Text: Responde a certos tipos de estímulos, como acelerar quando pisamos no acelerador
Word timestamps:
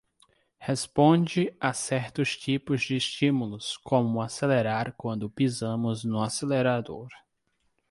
Responde 0.57 1.55
a 1.59 1.73
certos 1.73 2.35
tipos 2.35 2.81
de 2.81 2.95
estímulos, 2.97 3.77
como 3.77 4.19
acelerar 4.19 4.95
quando 4.97 5.29
pisamos 5.29 6.03
no 6.03 6.23
acelerador 6.23 7.09